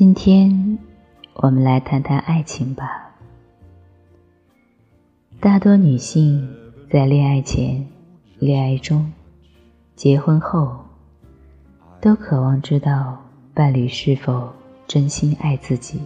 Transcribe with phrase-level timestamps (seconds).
[0.00, 0.78] 今天
[1.34, 3.10] 我们来谈谈爱情吧。
[5.38, 6.56] 大多女性
[6.90, 7.86] 在恋爱前、
[8.38, 9.12] 恋爱中、
[9.94, 10.74] 结婚后，
[12.00, 14.50] 都渴望知道伴侣是否
[14.86, 16.00] 真心爱自己。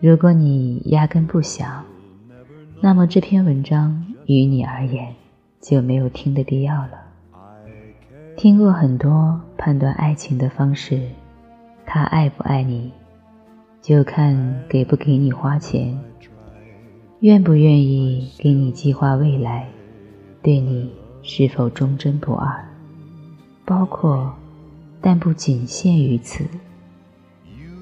[0.00, 1.84] 如果你压根不想，
[2.80, 5.14] 那么这篇文章于你而言
[5.60, 7.02] 就没有听的必要了。
[8.38, 11.06] 听过很多判断爱情的方式。
[11.92, 12.92] 他爱不爱你，
[13.82, 15.98] 就看给不给你花钱，
[17.18, 19.66] 愿不愿意给你计划未来，
[20.40, 20.88] 对你
[21.20, 22.64] 是否忠贞不二，
[23.64, 24.32] 包括，
[25.00, 26.44] 但不仅限于此。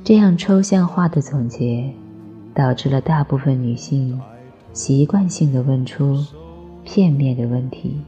[0.03, 1.93] 这样抽象化的总结，
[2.55, 4.19] 导致了大部分女性
[4.73, 6.25] 习惯性的问出
[6.83, 8.01] 片面的问题。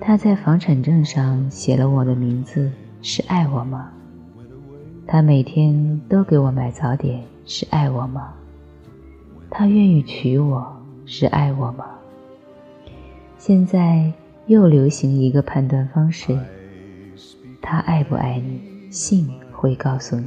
[0.00, 2.70] 他在房产证上写了我的名字，
[3.02, 3.90] 是爱我吗？
[5.10, 8.34] 他每天都给我买早点，是爱我吗？
[9.48, 10.70] 他愿意娶我，
[11.06, 11.86] 是爱我吗？
[13.38, 14.12] 现在
[14.48, 16.38] 又流行一个判断方式：
[17.62, 20.26] 他爱不爱你，信会告诉你。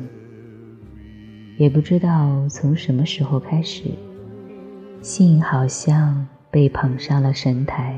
[1.59, 3.83] 也不知道从什么时候开始，
[5.03, 7.95] 信好像被捧上了神台。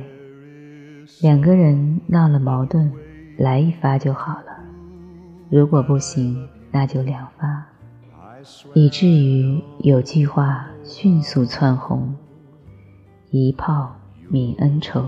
[1.22, 2.92] 两个人闹了矛盾，
[3.38, 4.48] 来一发就好了。
[5.50, 6.46] 如果不行。
[6.74, 7.68] 那就两发，
[8.74, 12.16] 以至于有句话迅速窜红：
[13.30, 13.96] 一炮
[14.32, 15.06] 泯恩仇。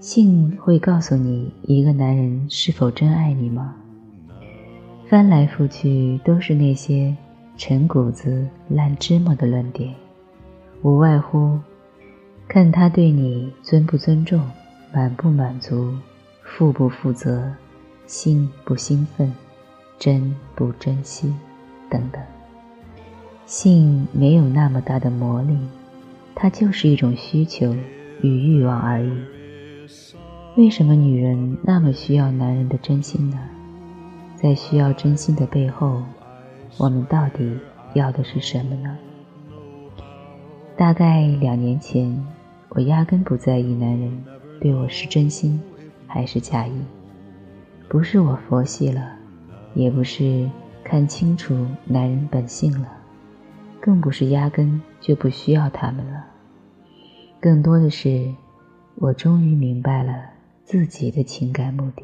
[0.00, 3.74] 性会告诉你一个男人是否真爱你吗？
[5.08, 7.16] 翻来覆去都是那些
[7.56, 9.94] 陈谷子烂芝麻的论点，
[10.82, 11.58] 无外乎
[12.46, 14.46] 看他对你尊不尊重、
[14.92, 15.94] 满不满足、
[16.42, 17.50] 负不负责、
[18.06, 19.32] 兴不兴奋。
[19.98, 21.34] 珍不珍惜，
[21.90, 22.22] 等等。
[23.46, 25.56] 性没有那么大的魔力，
[26.34, 27.74] 它就是一种需求
[28.22, 29.10] 与欲望而已。
[30.56, 33.38] 为什么女人那么需要男人的真心呢？
[34.36, 36.02] 在需要真心的背后，
[36.76, 37.58] 我们到底
[37.94, 38.96] 要的是什么呢？
[40.76, 42.24] 大概两年前，
[42.68, 44.24] 我压根不在意男人
[44.60, 45.60] 对我是真心
[46.06, 46.72] 还是假意，
[47.88, 49.17] 不是我佛系了。
[49.74, 50.48] 也不是
[50.82, 52.88] 看清楚男人本性了，
[53.80, 56.24] 更不是压根就不需要他们了。
[57.40, 58.34] 更多的是，
[58.96, 60.30] 我终于明白了
[60.64, 62.02] 自己的情感目的。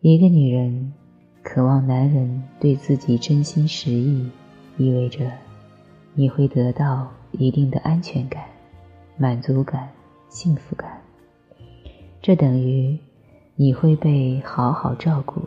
[0.00, 0.92] 一个女人
[1.42, 4.30] 渴望男人对自己真心实意，
[4.76, 5.30] 意味着
[6.14, 8.44] 你会得到一定的安全感、
[9.16, 9.88] 满足感、
[10.28, 11.00] 幸福感。
[12.20, 12.98] 这等于
[13.56, 15.40] 你会被好好照顾。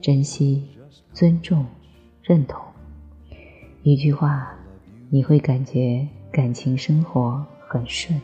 [0.00, 0.66] 珍惜、
[1.12, 1.66] 尊重、
[2.22, 2.58] 认同，
[3.82, 4.50] 一句话，
[5.10, 8.18] 你会感觉感情生活很顺。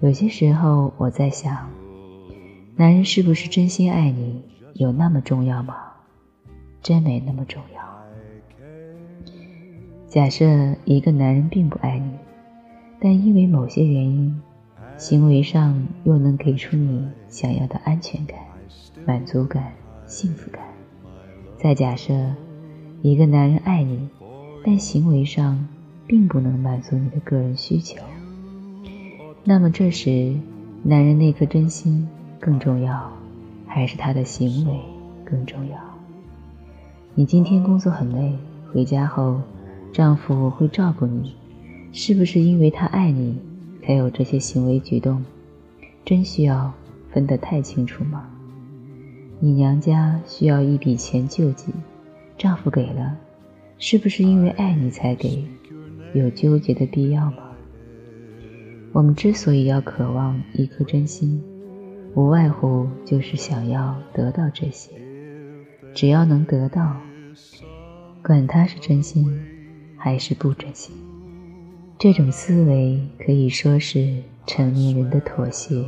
[0.00, 1.68] 有些时候，我在想，
[2.76, 4.42] 男人是不是真心爱你，
[4.72, 5.76] 有那么重要吗？
[6.82, 7.82] 真没那么重要。
[10.06, 12.10] 假设一个男人并不爱你，
[12.98, 14.40] 但因为某些原因，
[14.96, 18.38] 行为上又能给出你想要的安全感、
[19.04, 19.74] 满足感。
[20.08, 20.64] 幸福感。
[21.58, 22.14] 再假设
[23.02, 24.08] 一个男人爱你，
[24.64, 25.68] 但行为上
[26.06, 28.02] 并不能满足你的个人需求，
[29.44, 30.34] 那么这时
[30.82, 32.08] 男人那颗真心
[32.40, 33.12] 更重要，
[33.66, 34.80] 还是他的行为
[35.24, 35.76] 更重要？
[37.14, 38.32] 你今天工作很累，
[38.72, 39.40] 回家后
[39.92, 41.34] 丈夫会照顾你，
[41.92, 43.38] 是不是因为他爱你
[43.84, 45.24] 才有这些行为举动？
[46.04, 46.72] 真需要
[47.10, 48.30] 分得太清楚吗？
[49.40, 51.72] 你娘家需要一笔钱救济，
[52.36, 53.16] 丈夫给了，
[53.78, 55.44] 是不是因为爱你才给？
[56.12, 57.52] 有纠结的必要吗？
[58.92, 61.40] 我们之所以要渴望一颗真心，
[62.14, 64.90] 无外乎就是想要得到这些。
[65.94, 66.96] 只要能得到，
[68.24, 69.30] 管他是真心
[69.96, 70.96] 还是不真心，
[71.96, 75.84] 这种思维可以说是成年人的妥协。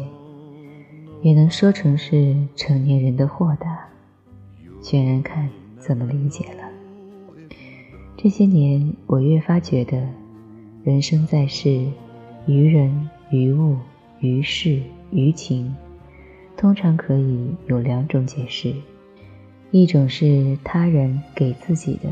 [1.22, 3.86] 也能说成是成年人的豁达，
[4.82, 6.64] 全然看怎么理解了。
[8.16, 10.08] 这些年，我越发觉得，
[10.82, 11.86] 人生在世，
[12.46, 13.76] 于人、于物、
[14.20, 14.80] 于事、
[15.10, 15.74] 于情，
[16.56, 18.74] 通常可以有两种解释：
[19.70, 22.08] 一种是他人给自己的，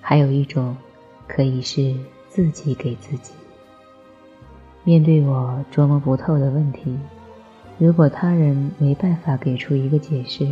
[0.00, 0.76] 还有一种
[1.26, 1.94] 可以是
[2.28, 3.32] 自己给自己。
[4.84, 6.96] 面对我琢磨不透的问题。
[7.78, 10.48] 如果他人没办法给出一个解释，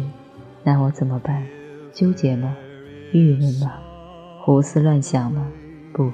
[0.63, 1.43] 那我怎么办？
[1.91, 2.55] 纠结吗？
[3.13, 3.73] 郁闷吗？
[4.43, 5.47] 胡思乱想吗？
[5.95, 6.13] 不，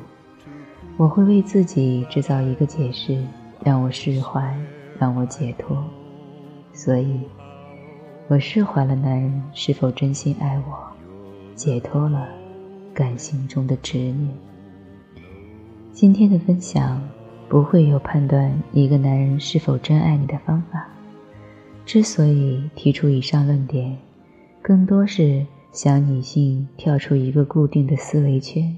[0.97, 3.21] 我会为自己制造一个解释，
[3.65, 4.57] 让我释怀，
[5.01, 5.85] 让我解脱。
[6.73, 7.19] 所以，
[8.29, 10.79] 我释怀了男人是否真心爱我，
[11.57, 12.29] 解脱了
[12.95, 14.29] 感情中的执念。
[15.93, 17.03] 今天的分享
[17.49, 20.87] 不会有判断一个男人是否真爱你的方法。
[21.93, 23.99] 之所以提出以上论点，
[24.63, 28.77] 更多是想女性跳出一个固定的思维圈，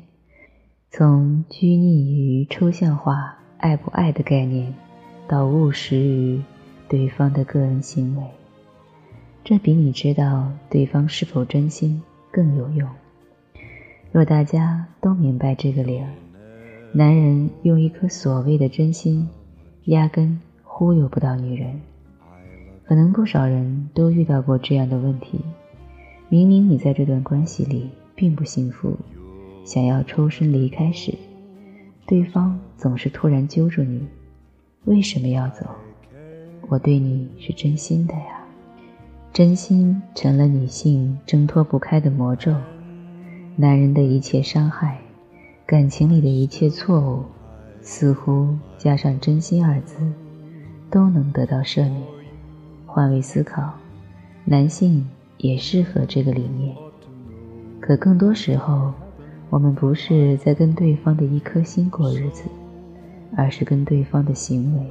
[0.89, 4.73] 从拘泥于抽象化爱不爱的概念，
[5.29, 6.41] 到务实于
[6.89, 8.23] 对方的个人行为。
[9.45, 12.89] 这比你知道对方是否真心更有用。
[14.11, 16.09] 若大家都明白这个理儿，
[16.95, 19.29] 男人用一颗所谓的真心，
[19.85, 21.79] 压根忽悠不到女人。
[22.85, 25.41] 可能不少人都遇到过这样的问题：
[26.29, 28.97] 明明你在这段关系里并不幸福，
[29.65, 31.15] 想要抽身离开时，
[32.07, 34.07] 对方总是突然揪住你
[34.85, 35.67] ：“为什么要走？
[36.69, 38.45] 我对你是真心的呀！”
[39.33, 42.55] 真心成了女性挣脱不开的魔咒，
[43.57, 44.99] 男人的一切伤害，
[45.65, 47.23] 感情里的一切错误，
[47.81, 49.97] 似乎加上“真心”二字，
[50.91, 52.03] 都能得到赦免。
[52.93, 53.73] 换位思考，
[54.45, 55.09] 男性
[55.39, 56.77] 也适合这个理念。
[57.81, 58.93] 可更多时候，
[59.49, 62.45] 我们不是在跟对方的一颗心过日子，
[63.35, 64.87] 而是跟对方的行为。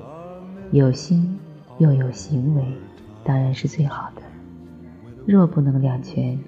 [0.71, 1.37] 有心
[1.77, 2.63] 又有行为，
[3.23, 4.23] 当然是最好的。
[5.27, 6.39] 若不能两全，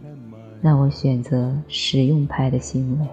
[0.59, 3.07] 那我选择实用派的行为。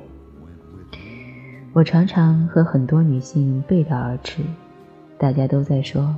[1.75, 4.43] 我常常和很多女性背道而驰，
[5.19, 6.17] 大家都在说。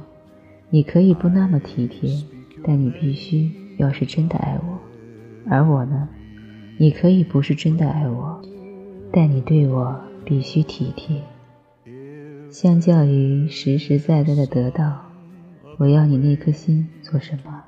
[0.74, 2.16] 你可以不那么体贴，
[2.64, 4.78] 但你必须要是真的爱我。
[5.46, 6.08] 而我呢，
[6.78, 8.40] 你可以不是真的爱我，
[9.12, 11.20] 但你对我必须体贴。
[12.50, 15.02] 相较于实实在在的得到，
[15.76, 17.62] 我要你那颗心做什么？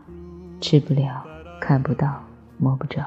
[0.58, 1.26] 吃不了，
[1.60, 2.24] 看不到，
[2.56, 3.04] 摸不着。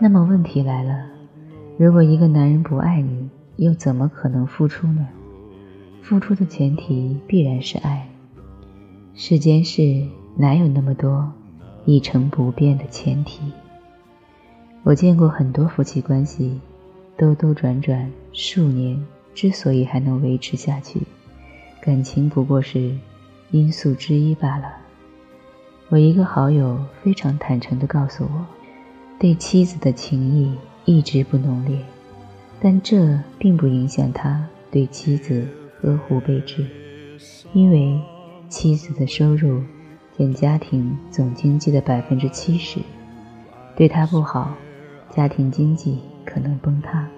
[0.00, 1.06] 那么问题来了，
[1.78, 5.06] 如果一个男人不爱你，又怎么可能付出呢？
[6.02, 8.08] 付出的前提必然是爱。
[9.14, 10.06] 世间事
[10.36, 11.30] 哪有那么多
[11.84, 13.40] 一成不变的前提？
[14.82, 16.58] 我见过很多夫妻关系，
[17.18, 18.98] 兜兜转转数年，
[19.34, 21.02] 之所以还能维持下去，
[21.82, 22.96] 感情不过是
[23.50, 24.76] 因素之一罢了。
[25.90, 28.46] 我一个好友非常坦诚地告诉我，
[29.18, 30.56] 对妻子的情谊
[30.86, 31.78] 一直不浓烈，
[32.58, 35.46] 但这并不影响他对妻子
[35.82, 36.66] 呵护备至，
[37.52, 38.00] 因为。
[38.52, 39.62] 妻子的收入
[40.18, 42.80] 占家庭总经济的百分之七十，
[43.74, 44.54] 对他不好，
[45.08, 47.08] 家庭经济可能崩塌。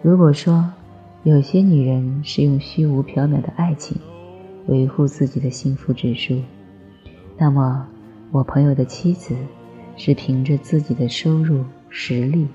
[0.00, 0.72] 如果说
[1.24, 4.00] 有些女人是用虚无缥缈的爱情
[4.68, 6.40] 维护自己的幸福指数，
[7.36, 7.88] 那么
[8.30, 9.34] 我朋友的妻子
[9.96, 12.46] 是凭着自己的收入实力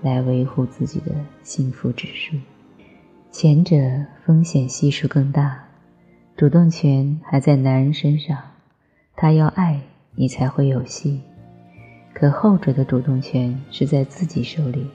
[0.00, 1.12] 来维护自己的
[1.42, 2.34] 幸福指数，
[3.30, 3.76] 前者
[4.24, 5.65] 风险系数更大。
[6.36, 8.36] 主动权还在男人身上，
[9.16, 9.80] 他要爱
[10.14, 11.22] 你才会有戏。
[12.12, 14.86] 可后者的主动权是在自己手里，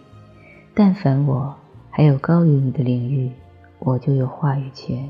[0.75, 1.55] 但凡我
[1.89, 3.31] 还有高于你的领域，
[3.79, 5.09] 我就有话语权。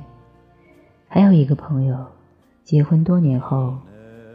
[1.09, 1.97] 还有一个朋友，
[2.63, 3.75] 结婚多年后，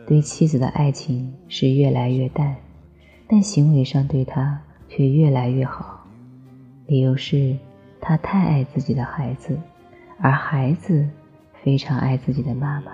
[0.07, 2.55] 对妻子的爱情是越来越淡，
[3.27, 6.07] 但行为上对他却越来越好。
[6.87, 7.57] 理由是，
[8.03, 9.59] 他太爱自己的孩子，
[10.21, 11.09] 而孩子。
[11.67, 12.93] 非常爱自己的妈妈。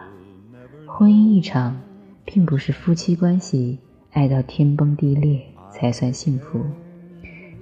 [0.87, 1.79] 婚姻一场，
[2.25, 3.79] 并不是夫妻关系
[4.13, 6.65] 爱到天崩地裂才算幸福，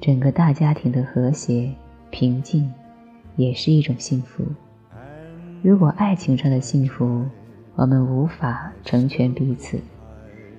[0.00, 1.74] 整个大家庭的和谐
[2.10, 2.72] 平静，
[3.34, 4.44] 也是一种幸福。
[5.62, 7.26] 如果爱情上的幸福
[7.74, 9.80] 我们无法成全彼此，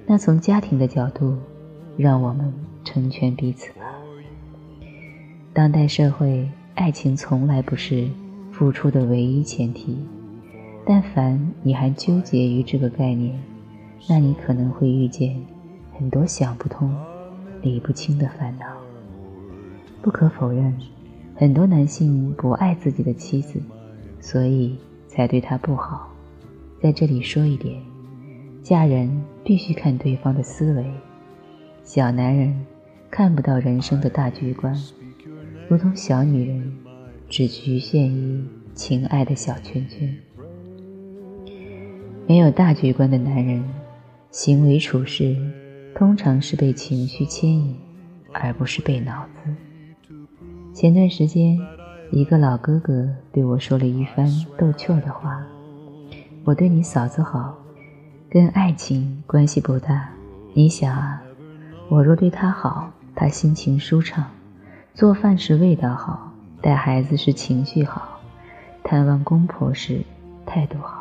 [0.05, 1.37] 那从家庭的角度，
[1.95, 2.53] 让我们
[2.83, 3.85] 成全彼此吧。
[5.53, 8.09] 当代社会，爱情从来不是
[8.51, 9.97] 付出的唯一前提。
[10.91, 13.33] 但凡你还纠结于这个概念，
[14.09, 15.41] 那你可能会遇见
[15.97, 16.93] 很多想不通、
[17.61, 18.65] 理不清的烦恼。
[20.01, 20.77] 不可否认，
[21.33, 23.61] 很多男性不爱自己的妻子，
[24.19, 24.75] 所以
[25.07, 26.11] 才对她不好。
[26.81, 27.81] 在这里说一点：
[28.61, 30.85] 嫁人必须看对方的思维。
[31.85, 32.65] 小男人
[33.09, 34.75] 看不到人生的大局观，
[35.69, 36.69] 如同小女人
[37.29, 38.43] 只局限于
[38.75, 40.13] 情爱的小圈圈。
[42.31, 43.61] 没有大局观的男人，
[44.31, 45.35] 行为处事
[45.93, 47.77] 通常是被情绪牵引，
[48.31, 49.53] 而不是被脑子。
[50.73, 51.59] 前段时间，
[52.09, 54.25] 一个老哥哥对我说了一番
[54.57, 55.45] 逗趣的话
[56.47, 57.53] ：“我对你嫂子好，
[58.29, 60.07] 跟爱情关系不大。
[60.53, 61.21] 你想啊，
[61.89, 64.25] 我若对她好，她心情舒畅，
[64.93, 68.21] 做饭时味道好，带孩子时情绪好，
[68.85, 69.99] 探望公婆时
[70.45, 71.00] 态度好。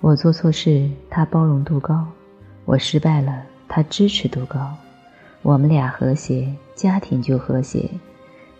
[0.00, 2.04] 我做错事，他包容度高；
[2.64, 4.74] 我失败了。”他支持度高，
[5.42, 7.86] 我们俩和谐，家庭就和谐，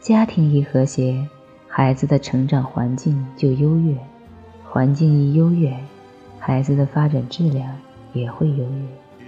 [0.01, 1.27] 家庭一和谐，
[1.67, 3.97] 孩子的成长环境就优越，
[4.63, 5.75] 环境一优越，
[6.39, 7.75] 孩子的发展质量
[8.13, 9.25] 也会优越，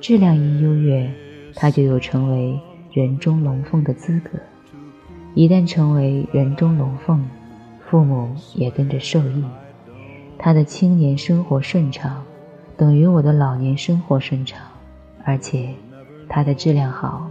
[0.00, 1.10] 质量一优越，
[1.56, 2.56] 他就有成为
[2.92, 4.38] 人中龙凤的资格。
[5.34, 7.28] 一旦成为人中龙凤，
[7.84, 9.44] 父母也跟着受益，
[10.38, 12.22] 他的青年生活顺畅，
[12.76, 14.60] 等于我的老年生活顺畅。
[15.24, 15.74] 而且，
[16.28, 17.28] 他的质量好，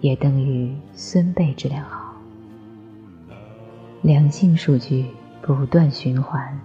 [0.00, 2.14] 也等于孙辈质量好。
[4.02, 5.06] 良性数据
[5.40, 6.58] 不断循环。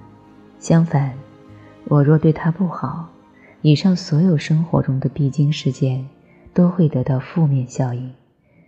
[0.59, 1.13] 相反，
[1.85, 3.07] 我若对他不好，
[3.61, 6.07] 以上所有生活中的必经事件
[6.53, 8.11] 都会得到负面效应，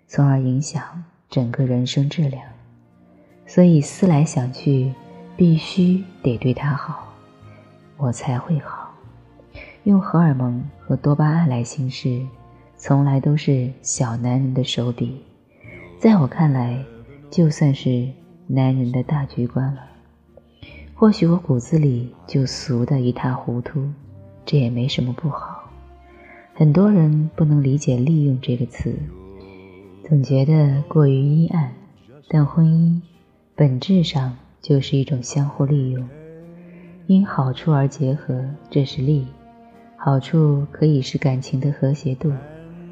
[0.08, 2.44] 从而影响整个人生质量。
[3.46, 4.94] 所以思来想去，
[5.36, 7.07] 必须得对他好，
[7.98, 8.94] 我才会好。
[9.84, 12.26] 用荷尔蒙和多巴胺来行事，
[12.78, 15.24] 从来都是小男人的手笔。
[16.00, 16.84] 在我看来，
[17.32, 18.08] 就算是
[18.48, 19.82] 男人的大局观了。
[20.94, 23.88] 或许我骨子里就俗的一塌糊涂，
[24.46, 25.70] 这也没什么不好。
[26.54, 28.96] 很多人不能理解“利用”这个词，
[30.08, 31.72] 总觉得过于阴暗。
[32.30, 33.02] 但婚姻
[33.56, 36.10] 本质上就是一种相互利用，
[37.08, 39.26] 因好处而结合，这是利。
[39.96, 42.34] 好处可以是感情的和谐度、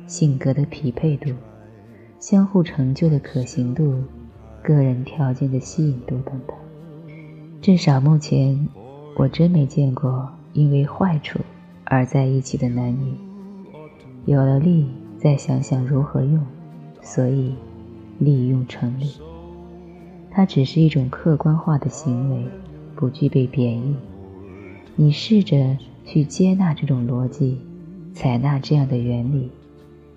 [0.07, 1.31] 性格的匹配度、
[2.17, 4.01] 相互成就的可行度、
[4.63, 6.55] 个人条件的吸引度等等。
[7.62, 8.69] 至少目前，
[9.17, 11.41] 我真没见过因为坏处
[11.84, 13.17] 而在一起的男女。
[14.24, 16.41] 有了利，再想想如何用，
[17.01, 17.53] 所以
[18.19, 19.12] 利用成立。
[20.31, 22.48] 它只是一种客观化的行为，
[22.96, 23.96] 不具备贬义。
[24.96, 25.78] 你试着。
[26.08, 27.58] 去接纳这种逻辑，
[28.14, 29.50] 采纳这样的原理，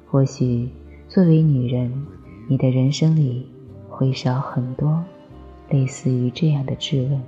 [0.06, 0.68] 或许
[1.08, 1.90] 作为女人，
[2.46, 3.46] 你的人生里
[3.88, 5.02] 会少很多
[5.70, 7.22] 类似于这样的质问：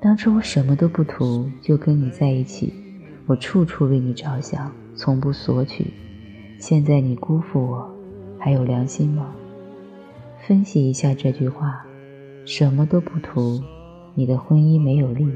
[0.00, 2.72] 当初我什么都不图就跟你在一起，
[3.26, 5.92] 我处处为你着想，从不索取，
[6.58, 7.90] 现在你辜负我，
[8.38, 9.30] 还有良心吗？
[10.48, 11.84] 分析一下这句话：
[12.46, 13.60] 什么都不图，
[14.14, 15.26] 你的婚姻没有利。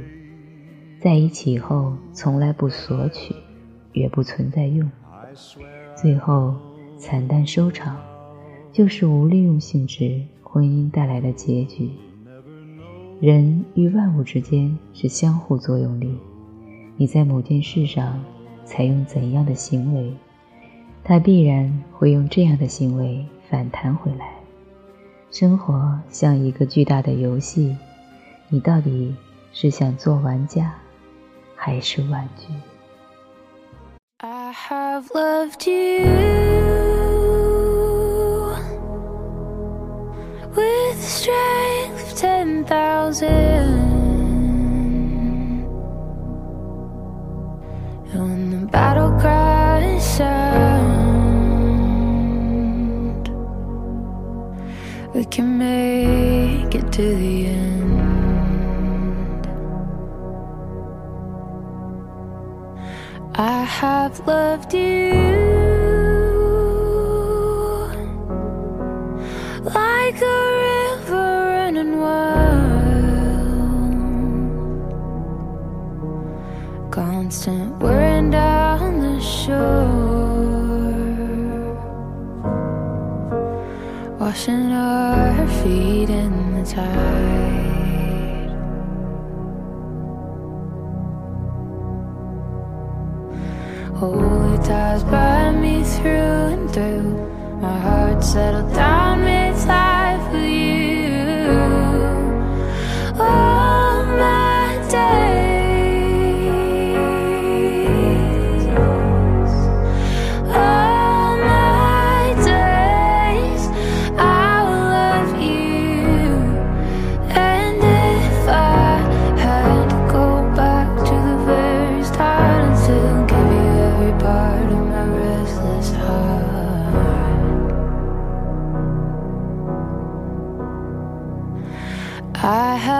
[1.00, 3.34] 在一起后，从来不索取，
[3.92, 4.90] 也不存在用，
[5.94, 6.54] 最后
[6.98, 7.96] 惨淡收场，
[8.72, 11.90] 就是无利用性质婚姻带来的结局。
[13.20, 16.18] 人与万物之间是相互作用力，
[16.96, 18.22] 你在某件事上
[18.64, 20.12] 采用怎样的行为，
[21.04, 24.34] 它必然会用这样的行为反弹回来。
[25.30, 27.76] 生活像一个巨大的游戏，
[28.49, 29.15] 你到底
[29.53, 30.73] 是想做玩家？
[31.55, 32.47] 还是玩具。
[34.17, 36.05] I have loved you
[40.55, 43.89] with the strength of ten thousand.
[48.13, 50.91] When the battle cries sound,
[55.13, 58.14] we can make it to the end.
[63.38, 65.12] I have loved you
[69.62, 72.30] like a river running wild,
[76.90, 79.56] constant wearing down the shore,
[84.18, 87.15] washing our feet in the tide.
[93.98, 97.58] Holy ties bind me through and through.
[97.62, 99.24] My heart settled down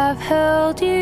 [0.09, 0.96] I've held you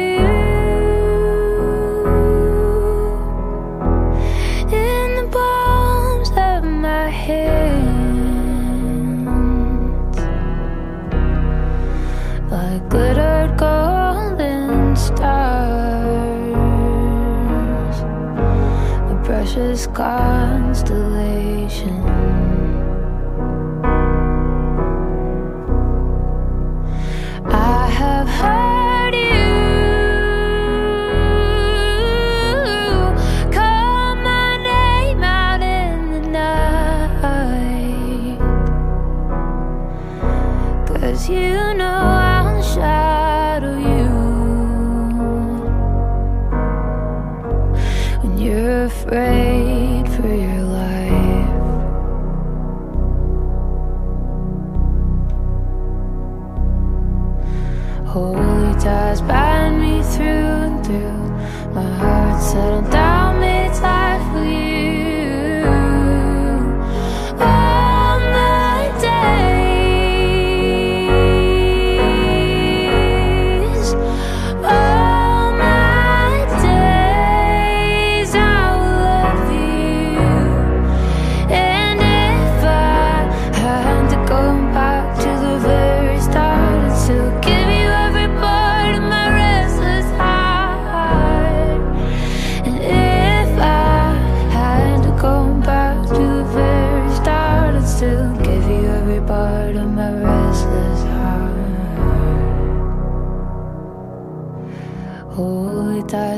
[60.85, 61.24] do.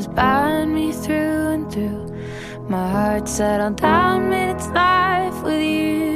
[0.04, 1.14] Bound me through
[1.54, 2.14] and through.
[2.68, 6.15] My heart settled down, made its life with you.